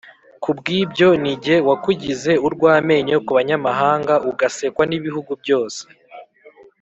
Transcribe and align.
Ku 0.43 0.49
bw’ibyo 0.57 1.07
ni 1.21 1.33
jye 1.43 1.55
wakugize 1.69 2.31
urw’amenyo 2.47 3.17
ku 3.25 3.31
banyamahanga, 3.37 4.13
ugasekwa 4.29 4.83
n’ibihugu 4.87 5.31
byose 5.41 5.81